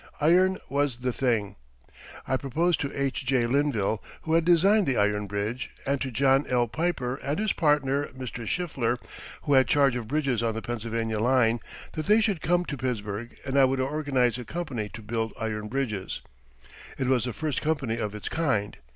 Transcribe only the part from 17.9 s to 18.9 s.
of its kind.